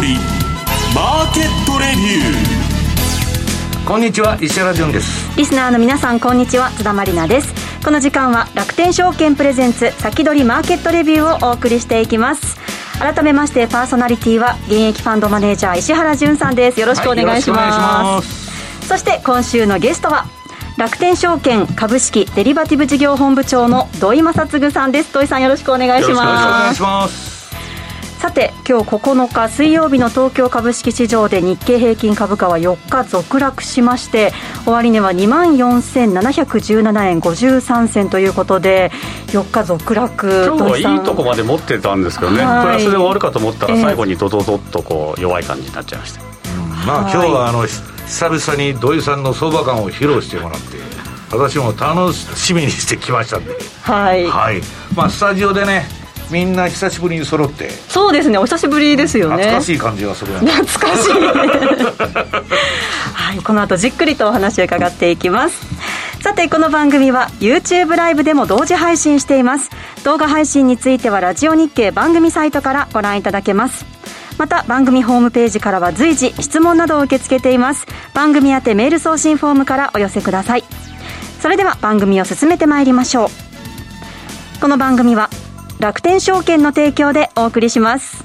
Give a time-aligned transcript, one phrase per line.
[0.00, 0.18] 先取り
[0.94, 3.86] マーケットレビュー。
[3.86, 5.36] こんにちは石原潤です。
[5.36, 6.70] リスナーの皆さんこんにちは。
[6.70, 7.52] 津田まりなです。
[7.84, 12.56] この時間は楽天証券プレゼンツ先取りマーケットレビューをお送りしていきます。
[12.98, 16.80] 改めましてパーソナリティは現役ファンドマネージャー石原潤さんです。
[16.80, 20.24] よろしくお願いします、そして今週のゲストは
[20.78, 25.12] 楽天証券株式デリバティブ事業本部長の土井正嗣さんです。
[25.12, 27.29] 土井さんよろしくお願いします
[28.20, 34.34] さて今日9日水曜日の東京株式市場で日経平均株価は4日続落しまして
[34.66, 38.90] 終値は2万4717円53銭ということで
[39.28, 46.28] 4日続落今日はいいとこまで持ってたんですけどね、はい、プラスで終わるかと思ったら最後にドドドッとこう弱い感じになっちゃいました、うん、
[46.86, 50.76] まあ今日はあの久々に土井さんの相場感を披露してもらって
[51.34, 53.56] 私も楽しみにしてきましたんで。
[53.80, 54.60] はい、はい、
[54.94, 55.99] まあスタジオでね
[56.30, 57.70] みんな久しぶりに揃って。
[57.88, 59.44] そうですねお久しぶりですよね。
[59.44, 61.12] 懐かしい感じがする懐かしい。
[63.12, 65.66] はいこの後じっくりとお話を伺っていきます。
[66.22, 69.70] さてこの番組は YouTube ライブでも同時配信しています。
[70.04, 73.86] 動画配信についてはラジオ日経番組サイトからご覧いただけます。
[74.38, 77.86] また番組ホームページからは随時質問などを受け付けています。
[78.14, 80.64] 番組宛てメール送信フォームからお寄せください。
[81.40, 83.28] それでは番組を進めてまいりましょう。
[84.60, 85.30] この番組は
[85.80, 88.22] 楽天証券の提供でお送りします。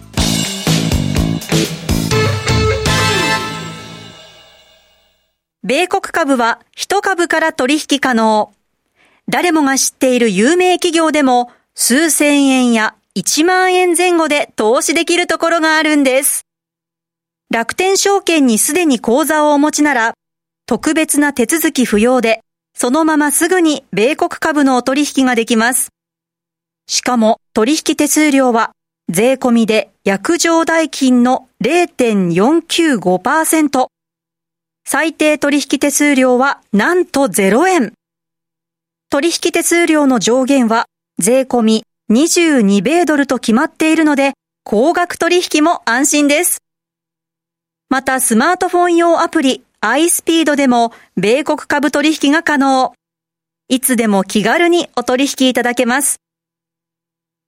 [5.64, 8.52] 米国株は1株から取引可能。
[9.30, 16.46] 誰もが知っている有名企業でも数千円や1万円前後で投資できるところがあるんです。
[17.50, 20.14] 楽天証券にすでに口座をお持ちなら、
[20.66, 22.42] 特別な手続き不要で、
[22.78, 25.95] そのまますぐに米国株のお取引ができます。
[26.88, 28.72] しかも取引手数料は
[29.10, 33.88] 税込みで約定代金の0.495%。
[34.88, 37.94] 最低取引手数料はなんと0円。
[39.10, 40.86] 取引手数料の上限は
[41.18, 46.60] 税込み22米ドルと決まっているので、高額取引も安心です。
[47.90, 52.94] またスマートフォン用アプリ iSpeed でも米国株取引が可能。
[53.70, 56.18] いつでも気軽にお取引いただけます。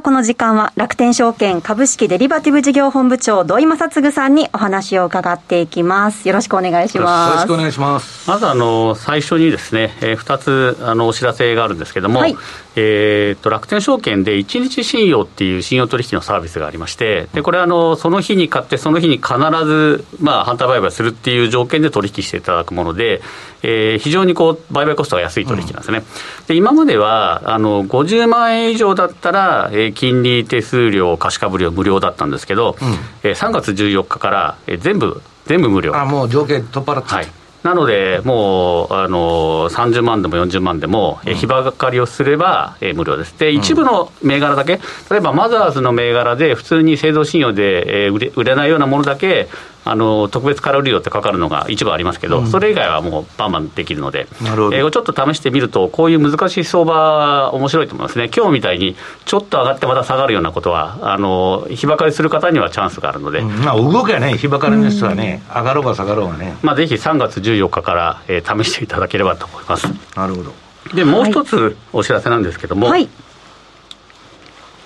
[0.00, 6.26] あ、この時間は楽天証券株式デリバティブ事業本部長土井正嗣さんにお話を伺っていきます。
[6.26, 7.30] よろしくお願いします。
[7.30, 8.28] よろしくお願いします。
[8.28, 12.36] まずあの最初にですね、えー、2つあのお知らせがあるんですけども、はい、
[12.76, 19.34] えー、と楽天証券で1日信用っていう信用取引のサービスがありまして、でこれあの、その日に買って、その日に必
[19.66, 23.20] ず、まあ、反対売買するっていう条件で取引していただくもので、
[23.62, 25.98] えー、非常にこう売買コストが安い取引なんですね。
[25.98, 26.00] う
[26.42, 32.88] ん、で今まではあの50万円以上だったら、えー、金利手数料、貸し株料無料だったんですけど、うん、
[33.22, 35.96] えー、3月14日から、えー、全部、全部無料。
[35.96, 37.26] あもう条件取っ払って、はい。
[37.62, 43.38] なので、もうあの30万でも40万でも、うん、日ばかりをすれば、えー、無料です。
[43.38, 49.48] で、一部の銘柄だけ、例えばマザーズの銘柄で、普通に製造信用で、えー、売れ売れないようなものだけ、
[49.84, 54.76] あの特別カロリー料ってかかるのが一部ありますけど、うん、それ以外はもうバンバンできるので、なるほど。
[54.76, 69.86] えー、ちょっと試してみると、こういう難しい相場、面白いと思いますね、今日みたいにちょっと上がってまた下がるようなことは、あの日ばかりする方にはチャンスがあるので、うん、まあ、動きはね、日ばかりの人はね、上がろうが下がろうがね、まあ、ぜひ3月14日から、えー、試していただければと思います。
[70.16, 70.52] なるほど。
[70.94, 73.08] でもう一つお知らせなんですけども、はい、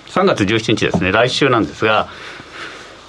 [0.09, 2.09] 3月17日ですね、来週なんですが、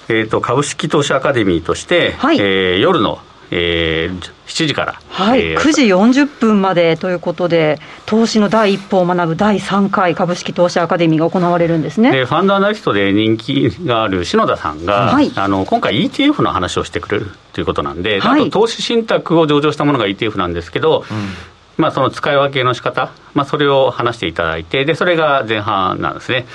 [0.08, 3.18] えーと、株式投資アカデミーとして、はい、えー、夜の、
[3.50, 12.12] えー、7時から、はい、えー、9時40分までということで、投資の第一歩を学ぶ第3回株式投資アカデミーが行われるんですね。
[12.12, 21.56] でファンドアナリストで人気がある篠田さんが、はい、あの今回、ETF の話をしてくれるということなんで、はい、あと投資信託を上場したものが ETF なんですけど、うん。
[21.76, 26.46] まあ、その使い分けの仕方、まあ、それを話していただいて、で、それが前半なんですね。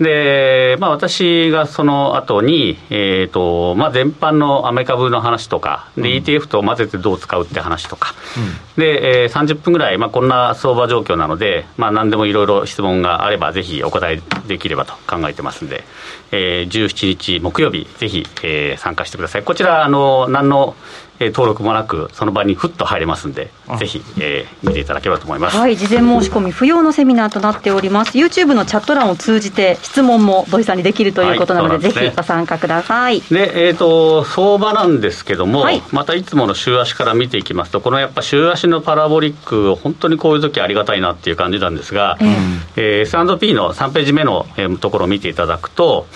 [0.00, 8.14] で、まあ、私がその後に、えーとまあ、全般のアメリカ株の話とか、で ETF と混ぜてどう使うって話とか、
[8.76, 15.84] うん、でえー、30分ぐらい、まあ、こんな相場状況なので、まあ、何でもいろいろ質問があれば、ぜひお答えできればと考えてますんで、
[16.30, 19.42] えー、17日木曜日、ぜひ、えー、参加してください。
[19.42, 20.74] こちら、あの何の
[21.18, 25.56] えー、登録もなく、その場にふっと入れますんで、ぜひ、えー、見ていただければと思います。
[25.56, 28.18] はい、事前申し込み不要のセミナーとなっております。
[28.18, 33.20] YouTube のチャット欄を通じて質問も土井さんにできるということなので、はい、でね、ぜひご参加ください。
[33.22, 42.28] で、えっ、ー、と、相場なんですけども、はい、またいつもの週足から見ていきますと、このやっぱ週足のパラボリック、本当にこういう時ありがたいなっていう感じなんですが、えー
[42.76, 44.46] えー、S&P の3ページ目の
[44.80, 46.06] ところを見ていただくと、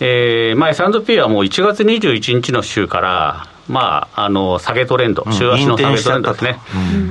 [0.00, 6.58] えーまあ、S&P はもう1月21日の週から、まあ、あの下げトレンド、週足の下げトレンドですね、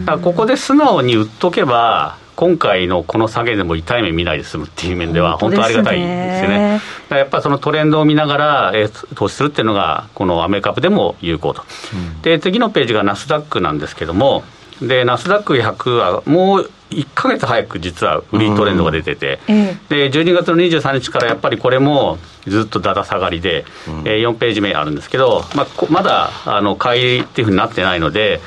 [0.07, 6.81] うん、ここで素直に売っとけば、今回のこの下げでも痛い目見ないで済むっていう面では、本当ありがたいですよね。
[7.09, 11.63] やっぱりそのトレンドを見ながら、えー、投資するっていうのが、このアメリカ株でも有効と、
[11.93, 14.43] うん、で次のページがナスダックなんですけども、
[14.81, 19.39] でナスダック100はもう1か月早く実は売りトレンドが出てて、
[19.89, 22.17] で12月の23日からやっぱりこれも
[22.47, 28.39] ずっとだだ下がりで、うん、えー、4ページ目あるんですけど、まあ、まだあの買いっていうふうになってないので、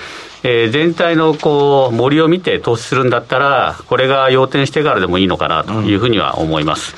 [0.43, 6.95] えー、全体のこう森を見て投資するんだったら、これが要点してからでもいいのかなというふうには思います。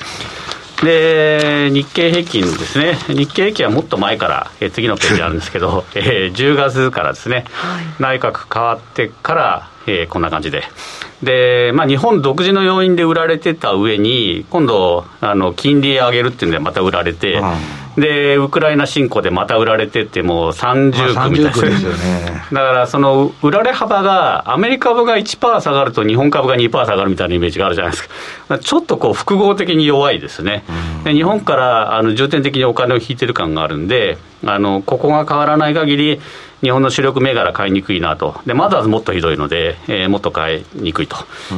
[0.81, 10.63] うん、で日経平均ですね、日経平均はもっと前から、えー、次のページあるんですけど、えー、10月からですね、はい、内閣変わってから、えー、こんな感じで。
[11.23, 17.53] で、まあ、日本独自の要因で売られてた上に、今度、あの金利上げるっていうんで、また売られて、うん、
[17.97, 28.09] で、ウクライナ侵攻でまた売られてって、もう30区みたいな、まあ、ですよね、 だから、その売られ幅が、アメリカ株が1%下がると、日本株が2%下がるみたいなイメージがあるじゃないです
[28.47, 30.63] か、ちょっとこう複合的に弱いですね、
[30.97, 36.21] うん、で日本からあの重点的にお金を引いてる感があるんで、あのここが変わらない限り、
[36.61, 41.17] 日本の主力銘柄買いにくいなと、でまずはもっとひどいので、えー、もっと買いにくいと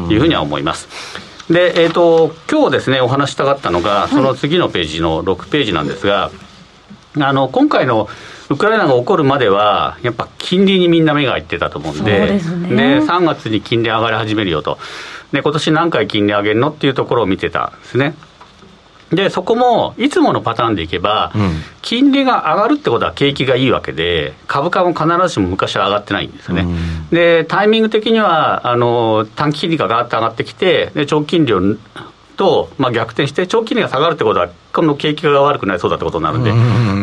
[0.09, 1.32] いうふうには思います。
[1.49, 6.31] で、えーと、今日ですね、お話したかったのが、その次のページの6ページなんですが、
[7.19, 8.09] あの今回の
[8.49, 12.39] ウクライナが起こるまでは、やっぱ金利にみんな目がいってたと思うんで、で、ね、
[12.99, 14.77] 3月に金利上がり始めるよと、
[15.31, 18.15] で今年何回金利上げるのっていうところを見てたんですね。
[19.15, 21.51] で、そこもいつものパターンでいけば、うん、
[21.81, 26.61] 金利が上がるってことは景気がいいわけで、株価も必ずしも昔は上がってないんですよね。
[26.61, 31.61] うん、で、タイミング的には、あの短期金利がガーッと上がってきて、で長期金利を
[32.35, 36.43] と、まあ、逆転して、長期金利が下がるってことは、この景気が悪くなりそうだってことになるん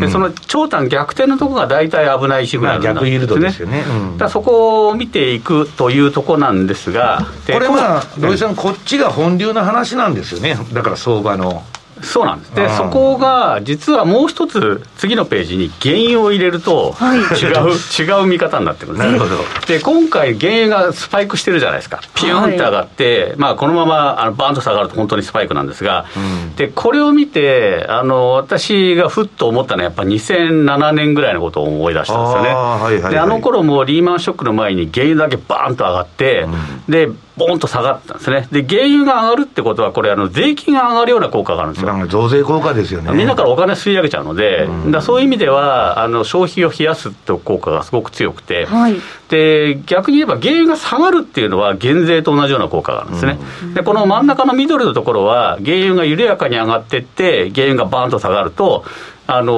[0.01, 3.41] で、でその長短逆転のところが大体危ないシグナルなんですね。
[3.41, 11.63] ですよね、うん、だそこを見ていくというところなんですが、これは土井さん、こっちが本流の話なんですよね、だから相場の。
[12.03, 19.19] そうなんです、でそこが実はもう一つ、次のページに原油を入れると、違う、はい、違う見方になってくるんで
[19.61, 32.51] すで今回、原油がスパイクしてるじゃないですか、ピュンって上がって、はい、まあ、このままあのバーンと下がると本当にスパイクなんですが、うん、でこれを見てあの、私がふっと思ったのは、やっぱ2007年ぐらいのことを思い出したんですよね。
[32.51, 37.09] あ,、はいはいはい、であの頃もリーマンショックの前に原油だけバーンと上がって、うん、で
[37.47, 38.47] ボンと下がったんですね。
[38.53, 42.07] で、原油が上がるってことは、これ、あの税金が上がるような効果があるんですよ。
[42.07, 43.13] 増税効果ですよね。
[43.13, 48.97] みんなからお金吸い上げちゃうので、うん、だそういう意味では、あの消費を冷やすって効果がすごく強くて、はい、
[49.31, 53.39] で、逆に言えば、原油が下がるっていうのは、減税と同じような効果があるんですね。
[53.63, 58.85] うん、で、この真ん中の緑のところは、原油が緩やかに上がっていって、原油がバーンと下がると、
[59.33, 59.53] あの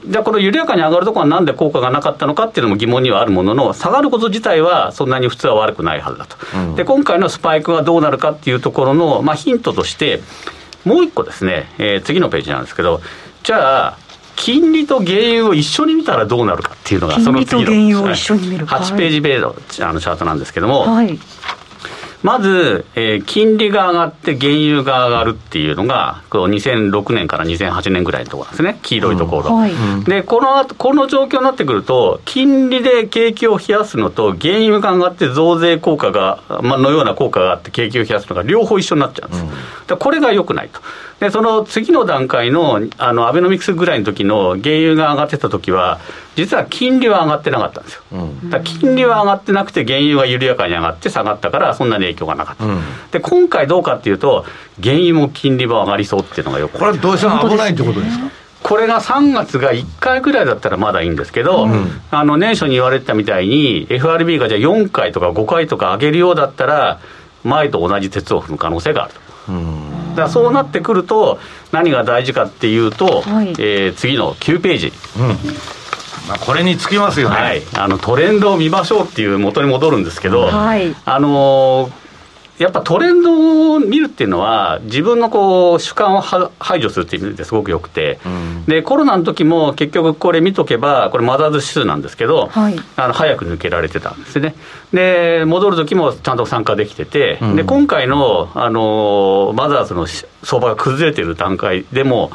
[0.00, 6.36] ー、じゃあこの緩やかに上がるところはなんで効果がなかったのかっていうのも疑問にはあるものの、下がること自体はそんなに普通は悪くないはずだと。
[6.54, 10.20] うん、で、今回のスパイクがどうなるかっていうところの、まあ、ヒントとして、
[10.84, 13.00] もう一個ですね、えー、次のページなんですけど、
[13.42, 13.98] じゃあ、
[14.36, 21.18] 金利と原油を一緒に見たらどうなるかっていうのが、その次の8ページ目のあのチャートなんですけども、はい、
[22.22, 29.50] まず、えー、金利が上がって原油が上がるっていうのが、この2006年から2008年ぐらいのところなんですね、黄色いところ。
[29.50, 39.44] うんはい、でこの、この状況になってくると、金利で景気を冷やすのと、原油が上がって増税効果が、まあのような効果があって、景気を冷やすのが両方一緒になっちゃうんです。
[39.90, 40.80] うん、これが良くないと。
[41.20, 45.98] で、その次の段階の、あの、アベノミクスぐらいの時の原油が上がってた時は、
[46.34, 48.02] 実は金利は上がってなかったんですよ。
[48.12, 52.64] うん、だ金利は上がってなくて、原油が緩やかに上がって下がったから、そんなに影響がなかった。
[52.66, 52.80] うん、
[53.10, 54.44] で、今回どうかっていうと、
[54.82, 58.26] 原油も金利も上がりそうっていうのがよくこれ、どうしても危ないってことですか？
[58.62, 67.00] これが3月が1回ぐらいだったらまだいいんですけど、うん、あの年初に言われてたみたいに、FRB がじゃあ4回とか5回とか上げるようだったら、
[67.44, 69.20] 前と同じ鉄を踏む可能性があると。
[69.20, 71.38] だからそうなってくると、
[71.72, 74.92] 何が大事かっていうと、はい、えー、次の9ページ。
[75.18, 75.28] うん。
[76.28, 81.88] まあ、これにつきますよね、はい、あのトレンドを見ましょうっていう元に戻るんですけど、はい、あの
[82.58, 94.54] やっぱトレンドを見るっていうのは、自分のこう主観を排除するっていう意味ですごくよくて、うん、でコロナの時も結局、これ見とけば、これ、マザーズ指数なんですけど、はい、あの早く抜けられてたんですね、
[94.92, 102.30] で戻る時もちゃんと参加できてて、うん、で今回のあのマザーズの相場が崩れてる段階でも、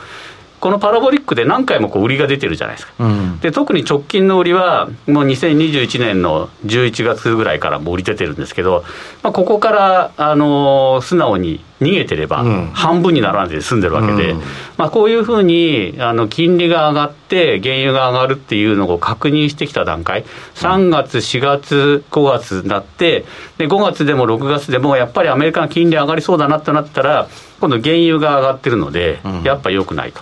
[0.61, 8.85] このパラボリックで何回もこう売りが出てるじゃないですか、うん、で特に直近の売りは、もう2021年の11月ぐらいからも売り出てるんですけど、
[9.23, 14.41] まあ、ここから、あのー、素直に逃げてれば、半分にならないで済んでるわけで、うん、
[14.77, 23.25] まあ、こういうふうにあの金利が上がって、原油が上がるっていうのを確認してきた段階、3月、4月、5月になって、
[23.57, 27.27] で5月でも6月でも、やっぱりアメリカの金利上がりそうだなってなったら、
[27.61, 30.21] 今度、原油が上がってるので、やっぱ良くないと、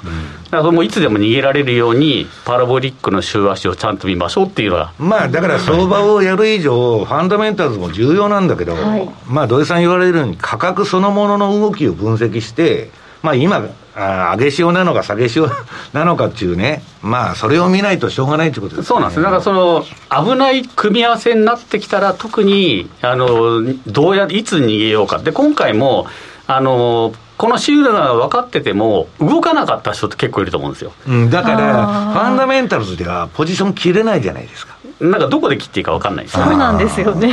[0.52, 4.92] だからもういつでも逃げられるように、パラボリックの週足をちゃんと見ましょうっていうのは。
[5.00, 12.92] まあ、だから相場をやる以上、ファンダメンタルズも重要なんだけど、はい、まあ、土井さん言われるように、価格そのものの動きを分析して、
[13.24, 15.50] まあ、今、あ上げ潮なのか下げ潮
[15.94, 25.20] なのかっていうね、まあ、それを見ないとしょうがないってことです、ね、そうなんですだからその危ない組み合わせになってきたら、特にあのどうやいつ逃げようか。
[25.20, 26.08] で、今回も
[26.48, 34.78] あのこのシールが分かってても、動かなかった人って結構いると思うんですよ、うん、だから、ファンダメンタルズではポジション切れないじゃないですか。
[35.00, 36.50] なんかどこで切っていいか分かんないですよね。
[36.50, 37.30] そうなんですよね。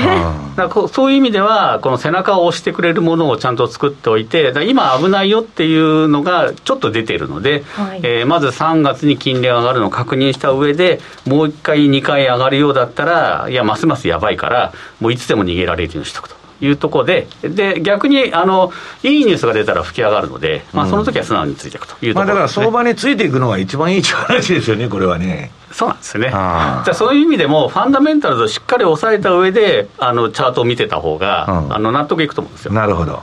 [0.54, 16.45] だからそういう意味では、この背中を押してくれるものをちゃんと作っておいて、今危ないよっていうのがちょっと出てるので、はい、えー、まず3月に金利が上がるのを確認した上で、もう1回、2回上がるようだったら、いや、ますますやばいから、もういつでも逃げられるようにしとくと。
[16.60, 18.72] いうところで、で逆にあの
[19.02, 25.50] いいニュースが出たら吹き上がるので、まあ、その時は素直についていくというところ、ね、まあ、だから相場についていくのが一番いい話ですよね、これはね。
[25.72, 26.28] そうなんですね。
[26.30, 32.72] じゃあそういう意味でも、ファンダメンタルズをしっかり抑えた上で、あのチャートを見てた方が、うん、あの納得いくと思うんですよ。
[32.72, 33.22] なるほど。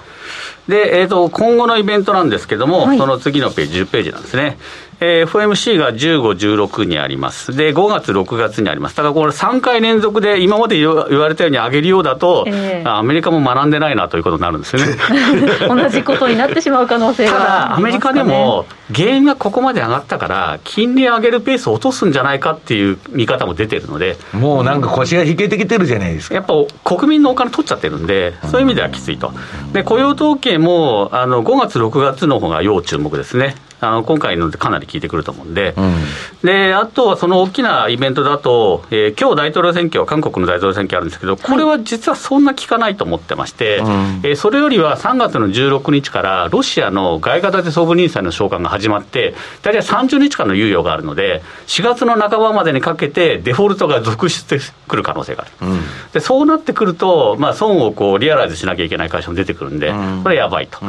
[0.68, 4.58] で、えーと、今後のイベントなんですけども、はい、その次のページ、10ページなんですね。
[5.06, 6.22] えー、FMC が15、
[6.66, 7.54] 16にあります。
[7.54, 8.96] で、5月、6月にあります。
[8.96, 14.96] だからこれ3回連続で今まで言われたように上げるようだと、えー、アメリカも学んでないなということになるんですよね。
[15.68, 24.16] 同じことになってしまう可能性が、ね、ただ、アメリカでも、原因がここまで上がったから、金利上げるペースを落とすんじゃないかっていう見方も出てるので。
[24.32, 26.36] もうなんか腰が引けてきてるじゃないですか。
[26.36, 29.34] やっぱ国民のお金取っちゃってるんで、そういう意味ではきついと。
[29.74, 33.56] で、雇用統計も、あの、5月、6月の方が要注目ですね。
[33.90, 35.96] あの今回のでかなり効いてくると思うんで、うん、
[36.44, 55.80] であとはその大きなイベントだと、えー、今日大統領選挙、韓国の大統領選挙あるんですけど、これは実はそんな効かないと思ってまして、はい、えー、それよりは3月の16日からロシアの外貨建て総務人裁の召喚が始まって、大体30日間の猶予があるので、4月の半ばまでにかけて、デフォルトが続出してくる可能性がある、うん、
[56.12, 60.80] でそうなってくると、まあ、損をこうリアライズしなきゃいけない会社も出てくるんで、これやばいと。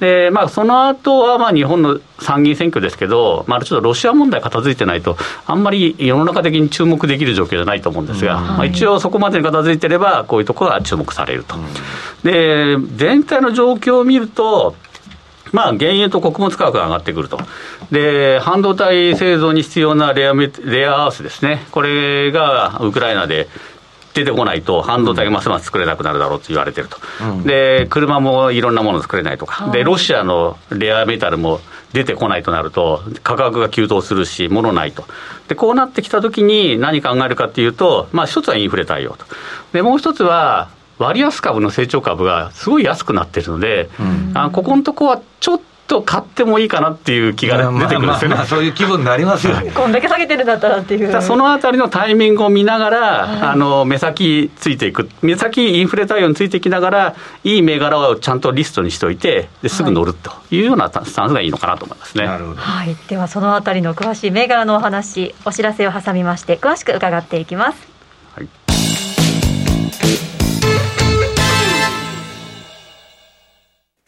[0.00, 5.16] で、まあ、その後はまあ日本の参議院選挙ですけど、まあ、ちょっとロシア問題片付いてないと、
[5.46, 11.56] あんまり世の中的に注目できる状況じゃないと思うんですが、うん、まあ、一応そこまでに片付いてれば、こういうところが注目されると。
[11.56, 11.64] うん、
[12.24, 14.74] で、全体の状況を見ると、
[15.52, 17.38] まあ、原油と穀物価格が上がってくると。
[17.90, 21.66] で、半導体製造に必要なレアメレアアースですね。
[21.72, 23.48] これがウクライナで
[24.14, 29.46] 出てこないと、半導体がますます作れなくなるだろうと言われてると、うん、で車もいろんなもの作れないと。
[29.46, 31.60] か、でロシアのレアメタルも
[31.92, 35.04] 出てこないとなると、価格が急騰するし、物ないと、
[35.48, 39.26] でこうなってきたときに、何考えるかっていうと、まあ、一つはインフレ対応と、
[39.72, 49.56] でもう一つは、割安株の成長株がすごい安くなってるので、うん、あここのとこはちょっと買ってもいいかなっていう気が出てくるんですよね、まあまあ、そういう気分になりますよ。
[49.74, 51.20] こんだけ下げてるんだったらっていう。
[51.20, 55.10] そのあたりのタイミングを見ながら、はい、あの目先ついていく。
[55.20, 67.90] 目先インフレ対応についていきながらいい銘柄をちゃんとリストにしておいてですぐ乗るというようなスタンスがいいのかなと思いますね、はい、ではそのあたりの詳しい銘柄のお話お知らせを挟みまして詳しく伺っていきます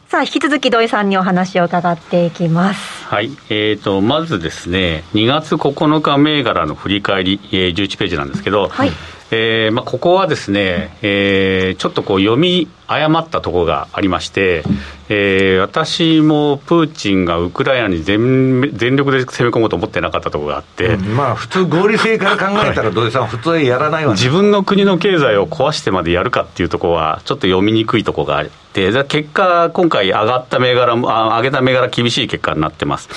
[0.08, 3.06] さあ、引き続き土井さんにお話を伺っていきます。
[3.06, 3.30] はい。
[3.50, 8.92] えっ、ー、と、まずですね、2月9日銘柄の振り返り、えー、11ページなんですけど、はい。
[9.32, 14.64] えーまあ、ここはですね、えー、ちょっとこう読み誤ったところがありまして、
[15.10, 33.10] えー、私もプーチンがウクライナに全全力で攻め込もうと思ってなかったところがあって、うん、まあ普通合理性から考えたら土井さん、普通やらないわ、ね、自分の国の経済を壊してまでやるかっていうところはちょっと読みにくいところがあって結果今回上がった銘柄あ上げた銘柄厳しい結果になってます、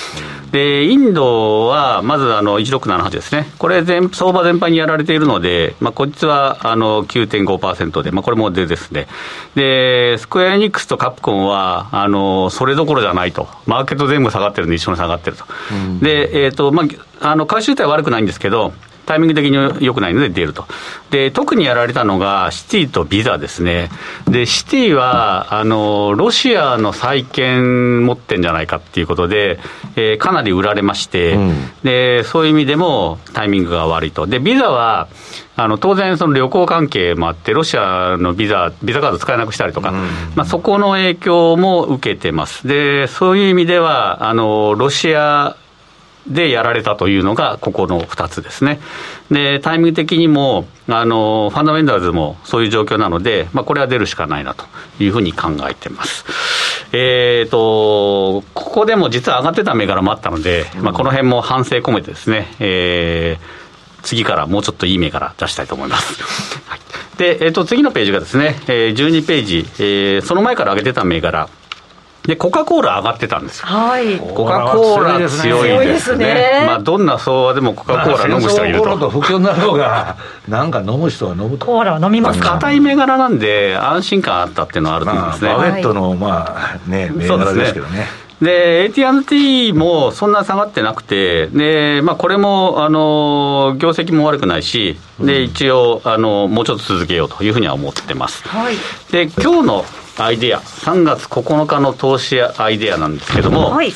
[0.51, 3.47] でインドはまずあの1678ですね。
[3.59, 9.07] これ全相場全般にやられているので、まあ、こいつはあの9.5%で、まあ、これもでですね。
[9.55, 9.62] で
[10.17, 16.83] スクエアエニックスとカプコンはあのそれどころじゃないと、マーケット全部下がってるんで、一緒に下がってると、うん、でえーとま
[17.21, 18.73] あ、あの回収体は悪くないんですけど、
[19.05, 20.65] タイミング的に良くないので出ると。
[21.09, 23.89] で、特にやられたのが、シティとビザですね。
[24.27, 29.59] で、シティは、あの、ロシアの債権持ってんじゃないかっていうことで、
[29.95, 34.25] えー、かなり売られまして、うん、で、そういう意味でもタイミングが悪いと。
[34.25, 35.07] で、ビザは、
[35.55, 39.97] あの当然、その旅行関係もあって、ロシアのビザ、ビザカード使えなくしたりとか、うん、
[40.35, 42.67] まあ、そこの影響も受けてます。
[42.67, 45.55] で、そういう意味では、あのロシア
[46.27, 48.79] でやられたというのが、ここの2つですね。
[49.29, 54.65] で、タイミング的にも、あの、ファンダメンタルズもそういう状況なので、まあ、これは出るしかないなと
[54.99, 56.25] いうふうに考えてます。
[56.93, 66.21] えっ、ー、と、ここでも実は上がってた銘柄もあったので、まあ、この辺も反省込めてですね、えー、次からもうちょっといい銘柄出したいと思います。
[66.69, 66.79] はい、
[67.17, 71.49] で、えっ、ー、と、次のページがですね、えー、12ページ、えー、その前から上げてた銘柄、
[72.25, 73.65] で、コカ・コーラ上がってたんですよ。
[73.65, 74.17] はい。
[74.17, 76.25] コカ・コーラ強いですね。
[76.25, 78.85] ねまあ、どんな相場でもコカ・コーラ飲む人がいると。
[78.85, 80.15] まあ、と不況になろうが、
[80.47, 81.65] なんか飲む人は飲むと。
[81.65, 82.51] コーラは飲みますか？
[82.51, 85.49] 硬い銘柄なんで、安心感あったっていうのはあると思いますね。
[85.49, 86.55] まあ、バゲットの、ま
[86.87, 88.07] あ、ね、銘柄ですけどね。
[88.41, 98.47] で、AT&T もそんな下がってなくて、でまあ、これもあの業績も悪くないし、で一応あの、もうちょっと続けようというふうには思ってます。
[98.47, 98.75] はい、
[99.11, 99.85] で今日の
[100.17, 103.93] アイデア、3月9日の投資アイデアなんですけども、はい、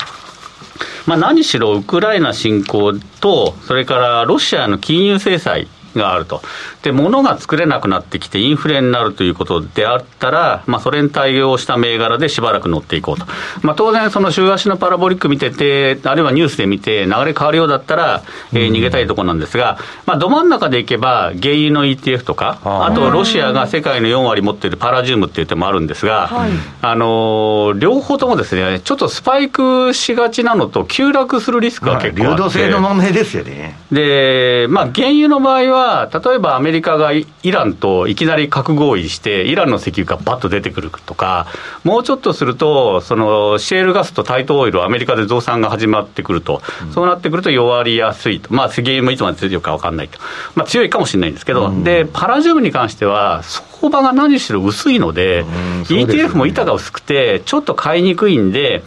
[1.06, 6.42] まあ、何しろウクライナ侵攻と、それからロシアの金融制裁があると。
[6.88, 13.26] で、物が作れなくなってきてインフレになるということであったら、まあ、それに対応した銘柄でしばらく乗っていこうと。
[13.62, 18.24] まあ、当然、その週足のパラボリック見てて、あるいはニュースで見て、流れ変わるようだったら、
[18.54, 33.78] えー、逃げたいところなんですが、まあ、ど真ん中でいけば、原油の ETF とか、あとロシアが世界の4割持っているパラジウムっていう手もあるんですが、はい、あのー、両方ともですね、ちょっとスパイクしがちなのと、急落するリスクが結構あって、流動性の問題ですよね。
[33.92, 41.48] で、まあ、原油の場合は、例えばアメリカがイランといきなり核合意して、イランの石油がばっと出てくるとか、
[41.84, 50.20] もうちょっとすると、そのシェールガスとタイトオイル、アメリカで増産が始まってくると、うん、そうなってくると弱りやすいと、まあ、石油もいつまで強いか分かんないと、
[50.56, 58.84] まあ、強いかもしれないんですけど、うん、でパラジウムに関しては、相場が何しろ薄いので、うん、ETF も板が薄くて、ちょっと買いにくいんで、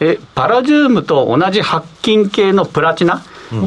[0.00, 3.22] えパラジウムと同じ白金系のプラチナ、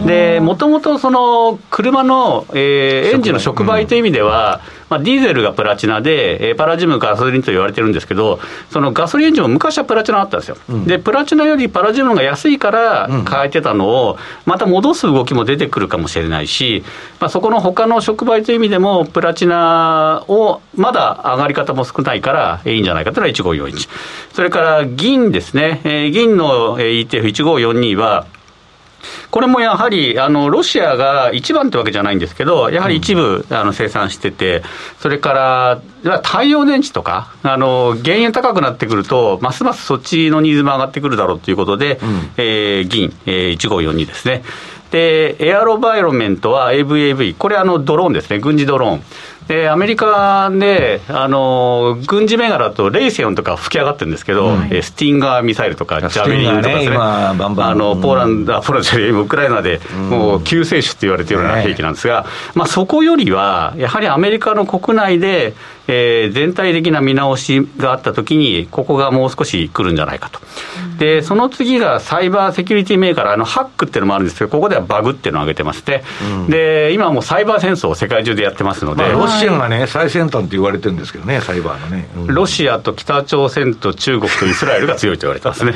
[0.05, 8.39] で、もともとその車の、えー、エンジンの触媒という意味では、まあ、ディーゼルがプラチナで、えー、パラジムガソリンと言われてるんですけど、
[8.71, 10.57] そのガソリンエンジンも昔はプラチナあったんですよ。
[10.69, 16.83] うん、で、プラチナよりパラジムが安いから変えてたのを、また戻す動きも出てくるかもしれないし、
[17.19, 23.89] まあ、そこの他の触媒という意味でも、プラチナをまだ上がり方も少ないからいいんじゃないかというのは1541。
[24.33, 28.27] それから銀ですね、えー、銀の ETF1542 は、
[29.31, 34.63] これもやはりあのロシアが一番ってわけじゃないんですけど、やはり一部、あの生産してて、
[34.99, 44.43] それから太陽電池とか、あの原油高くなってくると、ますますそっちのニーズも上がってくるだろうということで、うん、えー、銀、えー、1542ですね。
[44.91, 49.03] で、エアロバイロメントは AVAV、これあのドローンですね、軍事ドローン。
[49.47, 57.33] でアメリカで、あの軍事銘柄とレイセオンとか吹き上がってるんですけど、はい、スティンガーミサイルとか、ジャベリンとかあ
[57.75, 59.79] のポーランド、ポーランドウクライナで、
[60.09, 65.53] もう救世主って言われてるような兵器なんですが、まあ、そこよりは、やはりアメリカの国内で、
[65.87, 70.39] えー、全体的な見直しがあったときに、ここがもう少し来るんじゃないかと。
[70.97, 79.03] で、その次がサイバーセキュリティメーカー、あのハックっていうのもあるんですけど、ここではバグっていうのを挙げてまして、うん、で、今もうサイバー戦争を世界中でやってますので。
[79.03, 82.07] まあ、ロシアがね、最先端って言われてるんですけどね、サイバーのね。
[82.15, 85.73] うん、ロシアと北朝鮮と中国とイスラエルが強いと言われてますね。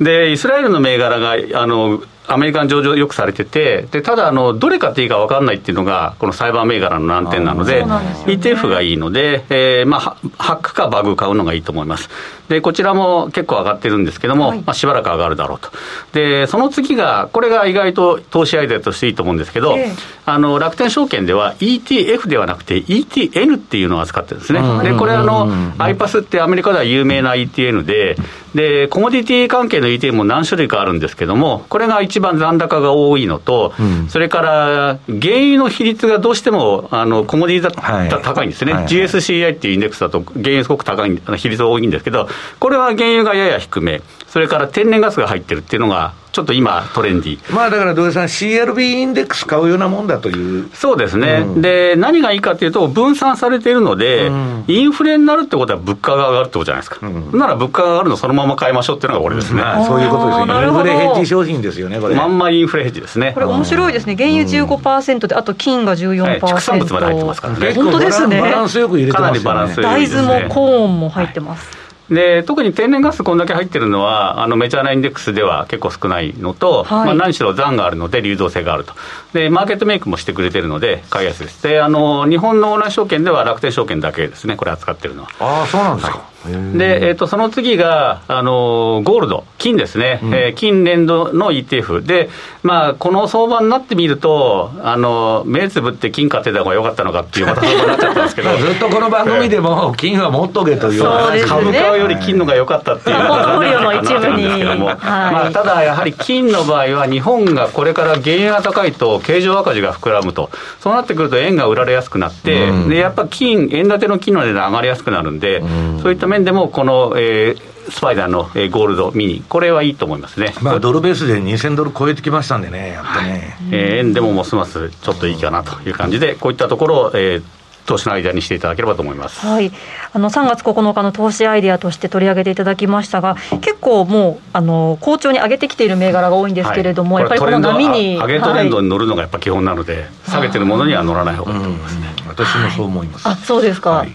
[0.00, 7.90] で、イスラエルの銘柄が、あの、アメリカン上場よくされてて、でただあの、どれ買っていいか分かんないっていうのが、このサイバー銘柄の難点なので、でね、
[8.26, 12.08] ETF がいいので、えーまあ、ハックかバグ買うのがいいと思います。
[12.52, 15.70] でこちらも結構上がってるんですけども、はい、まあ、しばらく上がるだろうと。
[16.12, 19.92] で、その次が、これが意外と投資アイデアとしていいと思うんですけど、えー、
[20.26, 24.60] あの楽天証券では ETF ではなくて ETN っていうのを扱ってるんですね。
[24.82, 28.16] で、これあの、iPass ってアメリカでは有名な ETN で、
[28.54, 42.28] で、コモディティ関係の ETF も何種類かあるんですけども、これが一番残高が多いのと、うん、それから原油の比率がどうしてもあのコモディだ、はい、高いんですね、はい、GSCI っていうインデックスだと原油すごく高い比率が多いんですけど、
[42.58, 47.54] これは原油がやや低め、それから天然ガスが入ってるっていうのが、ちょっと今、トレンディ。
[47.54, 50.70] まあだから土井さん、CRB インデックス買うようなもんだという。
[50.72, 62.14] そうですね、うん、で何がいいかというと、分散されているので、うん、インフレになるってことは物価が上がるってことじゃないですか、うん、なら物価が上がるのそのまま買いましょうっていうのが俺ですね、そういうことですよ、インフレヘッジ商品ですよね、これ。
[62.14, 63.32] まんまインフレヘッジですね。
[63.34, 71.66] これ、面白いですね、原油15%で、あと金が14%、はい、畜産物まで入ってますからね、本当ですね、バランスよく入れてますよね、大豆もコーンも入ってます。
[71.66, 78.94] はいで特に天然ガスこんだけ入ってるのは、あのメジャーなインデックスでは結構少ないのと、はい、まあ、何しろ残があるので、流動性があると
[79.32, 81.62] で、マーケットメイクもしてくれてるので、買いやすいです。
[81.62, 85.62] であの日本のオーナー証券では楽天証券だけですね、これ扱ってるのは。
[85.62, 92.30] あそうなんですか、はいで、えーと、その次が、あのゴールド、金ですね、うん、えー、金連動の ETF で、
[92.62, 110.50] まあ、この相場になってみると、あの目つぶって金買ってた方が良かったのかっていう、また相場になっちゃったんですけど、 ずっとこの番組でも、金は持っとけという、ね、株買うより金のが良かったっていう、ポートフォリオの一部に、まあ、ただやはり金の場合は、日本がこれから原油が高いと、経常赤字が膨らむと、
[110.80, 123.40] そうなってくると、円が売られやすくなって、うん、でやっぱ金、円建ての金の値段上がりやすくなるんで、うん、そういった面でも、この、えー、スパイダーの、えー、ゴールドミニ、これはいいと思いますね、まあ、ドルベースで2000ドル超えてきましたんでね、やっぱね、はい、
[123.72, 127.42] えー、円でもますますちょっといいかなという感じで、こういったところを、えー、
[127.86, 129.72] 投資のアイデアにしていただければと思います、はい、
[130.12, 143.28] あの3月9日の投資アイデアとして取り上げていただきましたが、結構もうあの好調に上げてきている銘柄が多いんですけれども、はい、やっぱりこの波に上げトレンドに乗るのがやっぱ基本なので、下げてるものには乗らない方がいいと思いますね、私もそう思います。
[143.28, 144.12] あそうですか、はい、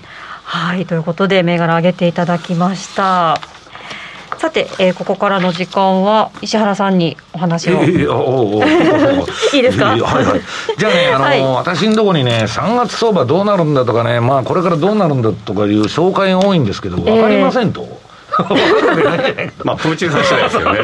[0.87, 3.39] ということで、銘柄上げていただきました。
[4.37, 7.83] さて、えー、ここからの時間は石原さんにお話を。
[7.83, 9.87] い いですか？
[9.87, 10.41] はいはい。
[10.77, 17.81] じゃあね、あのーはい、私のところにね、3月相場どうなるんだとかね、まあこれからどうなるんだとかいう紹介が多いんですけど、わかりませんと。
[17.81, 17.96] えー
[19.63, 20.79] まあ、プーチンさん次第ですよね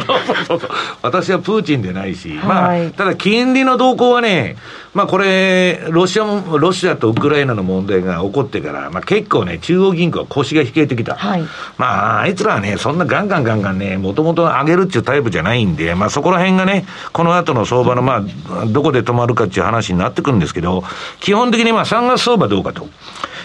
[1.02, 4.56] 私はプーチンでないし、まあ、ただ金利の動向はね、
[4.94, 11.16] まあ、これ、ロシアも、ロシアとウクライナの問題が起こってから、まあ、結構ね、中央銀行は腰が引けてきた。
[11.16, 11.44] はい、
[11.78, 20.84] まあ、あいつらはね、そんなガンガンガンガンね、もともと上げるっていうタイプじゃないんで、まあ、そこら辺がね、この後の相場の、まあ、どこで止まるかっていう話になってくるんですけど、
[21.20, 22.88] 基本的にまあ、3月相場どうかと。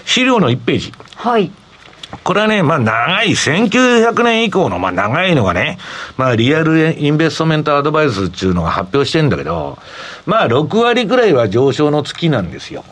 [0.05, 0.93] 資料の1ページ。
[1.17, 1.51] はい。
[2.25, 5.79] これはね、まあ長い、1900年以降の、まあ長いのがね、
[6.17, 9.79] まあリアルインベストメントアドバイスっていうのが発表してんだけど、
[10.27, 12.85] まあ6割くらいは上昇の月なんですよ。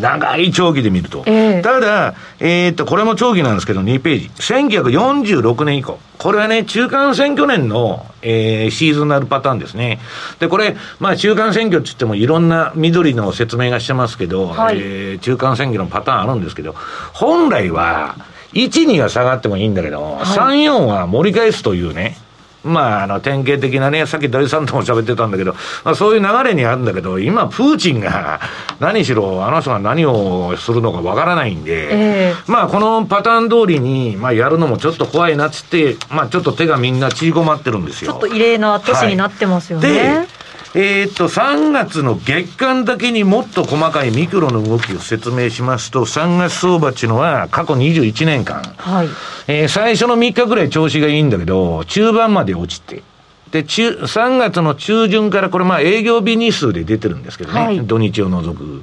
[0.00, 1.24] 長い長期で見ると。
[1.26, 4.30] えー、ただ、えー、っと、これも長期なんですけど、2ページ。
[4.38, 5.98] 1946年以降。
[6.18, 10.00] これはね、中間選挙年の、えー、シーズナルパターンですね。
[10.38, 16.74] で、これ、まあ、中間選挙って言ってもいろんな緑の説明がしてますけど、はい、えー、中間選挙のパターンあるんですけど、
[17.12, 18.16] 本来は、
[18.54, 22.16] 1、2が下がってもいいんだけど、はい、3、4は盛り返すというね、
[22.64, 25.52] まあ、あの、典型的なね、さっき土井さんとも喋ってたんだけど、
[25.84, 28.40] まあ、そういう流れにあるんだけど、今、プーチンが、
[28.80, 38.12] 何しろ、あの人が何をするのかわからないんで、えー、まあ、このパターン通りに、まあ、やるのもちょっと怖いなっつって、まあ、ちょっと手がみんな縮こまってるんですよ。
[38.12, 40.16] ちょっと異例な年になってますよね。
[40.16, 40.28] はい
[40.76, 49.08] えー、っと、3月の月間だけにもっと細かいミクロの動きを説明しますと、3月相場っていうのは過去21年間、はい。
[49.46, 53.04] えー、最初の3日ぐらい調子がいいんだけど、中盤まで落ちて、
[53.52, 58.82] で、中、3月の中旬から、これまあ営業日日数で出てるんですけどね、はい、土日を除く。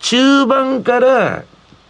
[0.00, 1.44] 中盤から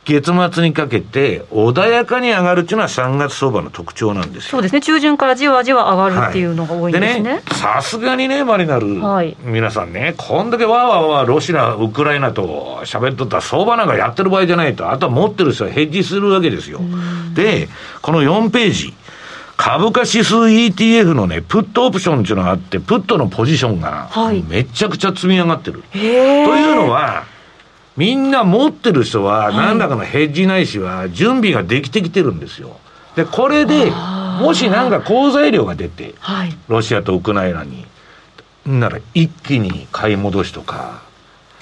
[0.05, 4.51] 月末にかけて穏やかに上がるっていうのは3月相場の特徴なんですよ。
[4.51, 4.81] そうですね。
[4.81, 7.43] 中旬からじわじわ上がるっていうのが多いんですね。
[7.53, 16.81] さすがにね、マリナル、はい、皆さんね、こんだけわーわーわーロシア、ウクライナと喋っとったら相場なんかやってる場合じゃないと、あとは持ってる人はヘッジするわけですよ。
[17.35, 17.69] で、
[18.03, 18.95] この4ページ。
[19.57, 24.11] 株価指数 ETF のね、プットオプションっていうのがあって、プットのポジションが、
[24.49, 25.85] めちゃくちゃ積み上がってる。
[25.93, 27.23] はい、というのは、
[27.97, 32.79] みんな持ってる人は、何らかのヘッジないしは、準備ができてきてるんですよ。
[33.15, 33.93] で、これで、
[34.41, 37.87] もしなんか好材料が出て、はい、ロシアとウクライナに、
[38.67, 41.03] なら一気に買い戻しとか、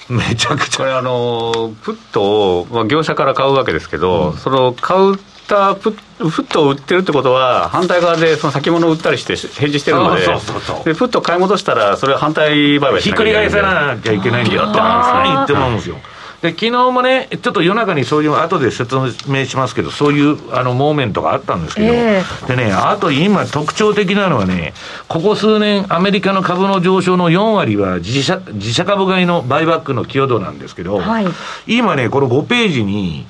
[0.09, 0.79] めちゃくちゃ。
[0.79, 5.19] これあの、プットを、まあ、業者から買うわけですけど、うん、その買う
[5.49, 13.45] たプットを売ってるってことは、反対側でその先物を売ったりして、返事してるので、そうそうそうでプット買い戻したら、それは反対売買しなきゃいけない。
[13.45, 14.81] ひっくり返さなきゃいけないんだよって
[15.25, 15.97] 言ってるんですよ。
[16.43, 18.97] で昨日もね、ちょっと夜中にそういう、後で説
[19.29, 24.75] 明しますけど、そういうあのモーメントがあったんですけど、えー、でね、あと今、特徴的なのはね、
[25.07, 31.27] ここ数年、アメリカの株の上昇の4割は自社自社株買いのバイバックの寄与度なんですけど、はい、
[31.69, 33.25] 今ね、この5ページに、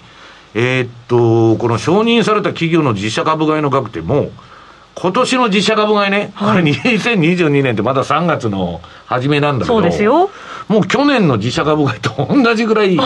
[0.54, 4.32] えー、っと、この承認された企業の自社株買いの額ってもう、
[4.94, 10.30] 今年の自社株買いね、はい、これ2022年ってまだ3月の初めなんだけど、そうですよ。
[10.68, 12.98] もう去年の自社株買いと同じぐらい、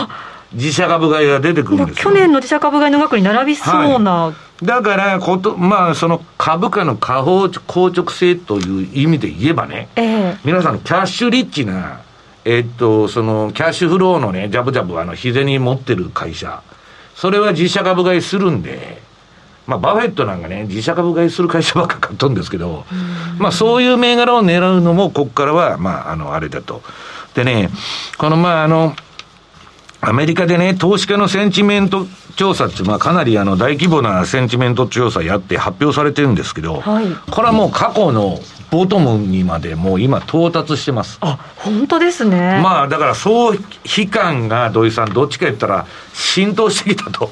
[0.53, 12.01] 自社株買いが出てくるんです去年の自社株買いの額に並びそうな、はい、だからこと、まあ、その株価の下方硬直性という意味で言えばね、えー、皆さん、キャッシュリッチな、
[12.45, 16.61] えー、っと、そのキャッシュフローのね、ジャブジャブ、あの、日銭持ってる会社、
[17.13, 19.01] それは自社株買いするんで、
[19.65, 22.85] まあ、バフェットなんかね、自社株買いする会社ばっか買っとるんですけど、
[23.37, 26.81] まあ、そういう銘柄を狙うのも、ここからは、まあ、あの、あれだと。
[27.37, 27.69] でね、
[28.17, 28.95] この、まあ、あの、
[30.01, 38.39] アメリカでね、投資家のセンチメント調査って、まあ、かなりあの大規模なセンチメント調査やって発表されてるんですけど、はい、これはもう過去の
[38.71, 41.19] ボトムにまでもう今到達してます。
[41.21, 42.59] あ、本当ですね。
[42.63, 43.59] まあ、だから、総悲
[44.09, 47.31] 観が土井さん、どっちか言ったら浸透してきたと。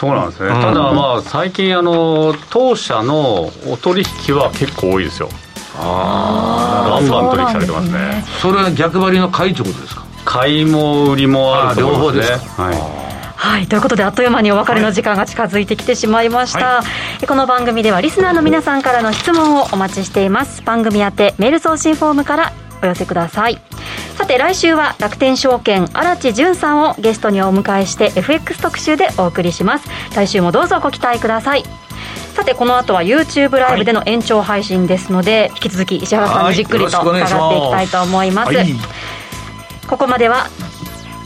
[0.00, 5.28] そうなんですね、うん、ただまあ最近あの当社のお取引は結構多いですよ
[5.76, 8.24] ああバンバン取引されてますね。
[8.40, 10.04] それは逆張りの買いということですか？
[10.24, 13.00] 買いも売りもあると思いますねはい。
[13.36, 16.84] はい、ということであっという間にお別れの時間が近づいてきてしまいました、は
[17.22, 20.62] い、この番組ではリスナーの皆さんからの質問をお待ちしています。
[20.62, 22.52] 番組宛てメール送信フォームから
[22.82, 23.58] お寄せください。
[24.18, 29.88] さて来週は楽天証券荒地潤さんをゲストにお迎えして FX 特集でお送りします。
[30.14, 31.64] 来週もどうぞご期待ください
[32.34, 38.66] さてこの後は YouTube ライブでの延長配信ですので、はい、引き続き石原さんにじっくりと伺っていきたいと思います、はい、
[39.88, 40.46] ここまでは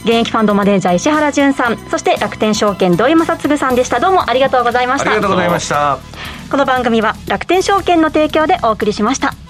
[0.03, 3.99] 現役ファンドマネージャー石原潤さんそして楽天証券土井正嗣さんでした。
[3.99, 5.09] どうもありがとうございました。
[5.09, 5.97] ありがとうございました。
[6.49, 9.44] この番組は楽天証券の提供でお送りしました